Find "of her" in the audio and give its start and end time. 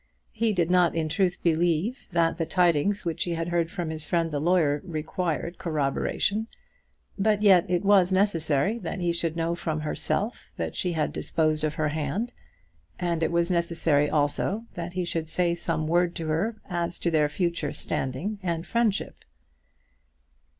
11.63-11.89